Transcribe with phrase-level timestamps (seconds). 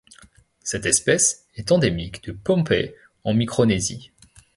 [0.63, 4.11] Cette espèce est endémique de Pohnpei en Micronésie.